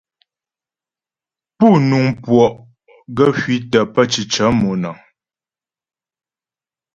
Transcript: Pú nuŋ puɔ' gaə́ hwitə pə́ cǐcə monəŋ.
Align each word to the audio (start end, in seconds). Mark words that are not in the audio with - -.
Pú 1.57 1.67
nuŋ 1.89 2.05
puɔ' 2.23 2.47
gaə́ 3.15 3.29
hwitə 3.39 3.79
pə́ 3.93 4.03
cǐcə 4.11 4.45
monəŋ. 4.59 4.97